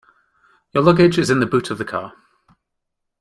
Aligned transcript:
Your 0.73 0.81
luggage 0.83 1.19
is 1.19 1.29
in 1.29 1.41
the 1.41 1.45
boot 1.45 1.69
of 1.69 1.77
the 1.77 1.85
car. 1.85 2.13